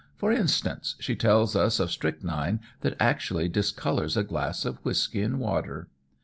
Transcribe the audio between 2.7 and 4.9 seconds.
that actually discolours a glass of